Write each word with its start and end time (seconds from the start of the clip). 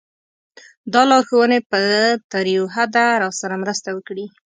دا 0.93 1.01
لارښوونې 1.09 1.59
به 1.69 1.81
تر 2.31 2.45
یوه 2.55 2.69
حده 2.75 3.05
راسره 3.23 3.55
مرسته 3.63 3.89
وکړي. 3.93 4.25